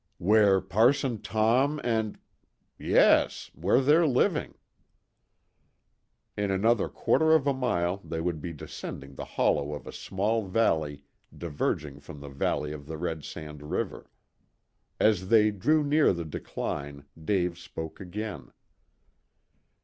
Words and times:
"Where 0.17 0.61
Parson 0.61 1.21
Tom 1.21 1.79
and?" 1.83 2.17
"Yes, 2.79 3.51
where 3.53 3.81
they're 3.81 4.07
living." 4.07 4.55
In 6.35 6.49
another 6.49 6.89
quarter 6.89 7.33
of 7.33 7.45
a 7.45 7.53
mile 7.53 7.97
they 7.97 8.19
would 8.19 8.41
be 8.41 8.51
descending 8.51 9.13
the 9.13 9.25
hollow 9.37 9.75
of 9.75 9.85
a 9.85 9.91
small 9.91 10.47
valley 10.47 11.03
diverging 11.37 11.99
from 11.99 12.19
the 12.19 12.29
valley 12.29 12.71
of 12.71 12.87
the 12.87 12.97
Red 12.97 13.23
Sand 13.23 13.61
River. 13.69 14.09
As 14.99 15.27
they 15.29 15.51
drew 15.51 15.83
near 15.83 16.13
the 16.13 16.25
decline, 16.25 17.05
Dave 17.23 17.59
spoke 17.59 17.99
again. 17.99 18.51